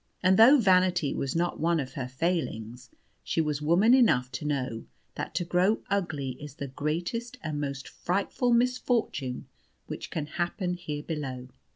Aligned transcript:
And 0.23 0.35
though 0.35 0.57
vanity 0.57 1.13
was 1.13 1.35
not 1.35 1.59
one 1.59 1.79
of 1.79 1.93
her 1.93 2.07
failings, 2.07 2.89
she 3.23 3.39
was 3.39 3.61
woman 3.61 3.93
enough 3.93 4.31
to 4.31 4.45
know 4.45 4.85
that 5.13 5.35
to 5.35 5.45
grow 5.45 5.83
ugly 5.91 6.31
is 6.43 6.55
the 6.55 6.67
greatest 6.69 7.37
and 7.43 7.61
most 7.61 7.87
frightful 7.87 8.51
misfortune 8.51 9.45
which 9.85 10.09
can 10.09 10.25
happen 10.25 10.73
here 10.73 11.03
below. 11.03 11.49